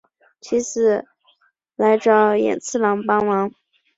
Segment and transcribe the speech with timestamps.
[0.39, 1.05] 妻子
[1.75, 3.51] 来找寅次郎帮忙。